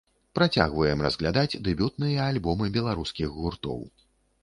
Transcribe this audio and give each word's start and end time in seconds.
Працягваем 0.37 1.03
разглядаць 1.07 1.59
дэбютныя 1.69 2.19
альбомы 2.35 2.73
беларускіх 2.79 3.41
гуртоў. 3.41 3.89